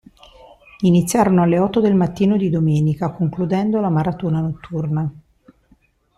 Iniziarono 0.79 1.43
alle 1.43 1.59
otto 1.59 1.79
del 1.79 1.93
mattino 1.93 2.35
di 2.35 2.49
domenica, 2.49 3.11
concludendo 3.11 3.79
la 3.79 3.89
maratona 3.89 4.39
notturna. 4.41 5.13